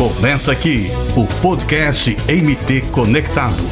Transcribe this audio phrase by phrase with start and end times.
[0.00, 3.62] Começa aqui o podcast MT Conectado.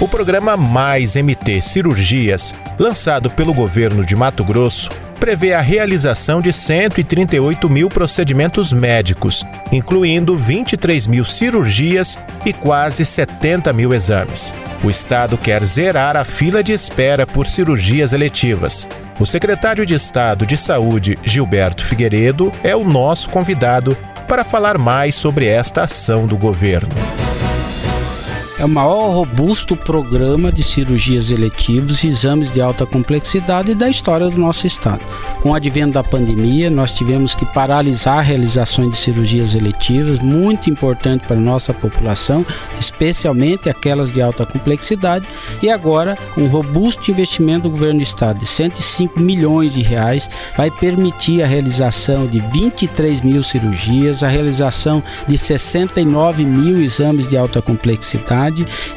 [0.00, 4.88] O programa Mais MT Cirurgias, lançado pelo governo de Mato Grosso,
[5.20, 12.16] prevê a realização de 138 mil procedimentos médicos, incluindo 23 mil cirurgias
[12.46, 14.54] e quase 70 mil exames.
[14.82, 18.88] O Estado quer zerar a fila de espera por cirurgias eletivas.
[19.20, 25.14] O secretário de Estado de Saúde, Gilberto Figueiredo, é o nosso convidado para falar mais
[25.14, 26.94] sobre esta ação do governo
[28.62, 34.30] é o maior robusto programa de cirurgias eletivas e exames de alta complexidade da história
[34.30, 35.00] do nosso estado.
[35.40, 40.70] Com o advento da pandemia, nós tivemos que paralisar a realização de cirurgias eletivas, muito
[40.70, 42.46] importante para a nossa população,
[42.78, 45.26] especialmente aquelas de alta complexidade,
[45.60, 50.70] e agora, um robusto investimento do governo do estado de 105 milhões de reais, vai
[50.70, 57.60] permitir a realização de 23 mil cirurgias, a realização de 69 mil exames de alta
[57.60, 58.51] complexidade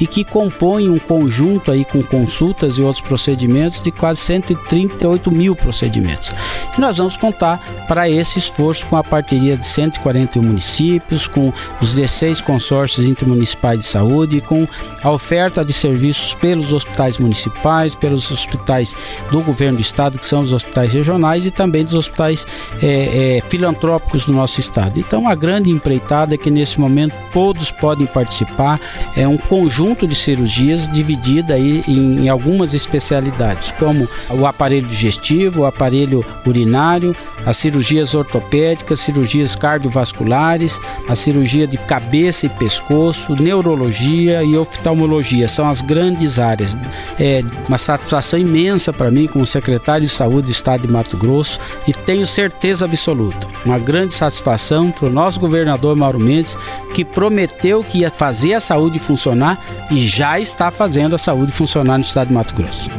[0.00, 5.56] e que compõe um conjunto aí com consultas e outros procedimentos de quase 138 mil
[5.56, 6.32] procedimentos.
[6.76, 11.94] E nós vamos contar para esse esforço com a parceria de 141 municípios, com os
[11.94, 14.66] 16 consórcios intermunicipais de saúde, com
[15.02, 18.94] a oferta de serviços pelos hospitais municipais, pelos hospitais
[19.30, 22.46] do governo do estado, que são os hospitais regionais, e também dos hospitais
[22.82, 24.98] é, é, filantrópicos do nosso estado.
[24.98, 28.80] Então, a grande empreitada é que nesse momento todos podem participar,
[29.16, 35.62] é um conjunto de cirurgias dividida aí em, em algumas especialidades, como o aparelho digestivo,
[35.62, 37.14] o aparelho urinário,
[37.46, 45.48] as cirurgias ortopédicas, cirurgias cardiovasculares, a cirurgia de cabeça e pescoço, neurologia e oftalmologia.
[45.48, 46.76] São as grandes áreas.
[47.18, 51.58] É uma satisfação imensa para mim, como secretário de saúde do estado de Mato Grosso,
[51.86, 56.56] e tenho certeza absoluta, uma grande satisfação para o nosso governador Mauro Mendes,
[56.94, 59.58] que prometeu que ia fazer a saúde funcionar
[59.90, 62.90] e já está fazendo a saúde funcionar no estado de Mato Grosso.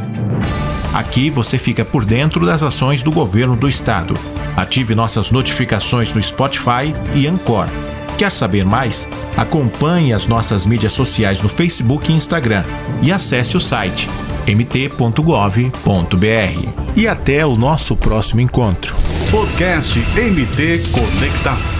[0.92, 4.14] Aqui você fica por dentro das ações do governo do estado.
[4.56, 7.66] Ative nossas notificações no Spotify e Anchor.
[8.18, 9.08] Quer saber mais?
[9.36, 12.62] Acompanhe as nossas mídias sociais no Facebook e Instagram
[13.00, 14.08] e acesse o site
[14.46, 15.72] mt.gov.br.
[16.96, 18.94] E até o nosso próximo encontro.
[19.30, 21.71] Podcast MT Conectado.